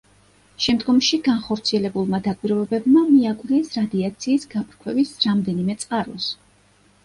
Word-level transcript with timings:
შემდგომში 0.67 1.19
განხორციელებულმა 1.27 2.21
დაკვირვებებმა 2.29 3.05
მიაკვლიეს 3.11 3.71
რადიაციის 3.79 4.51
გაფრქვევის 4.57 5.15
რამდენიმე 5.31 5.81
წყაროს. 5.87 6.31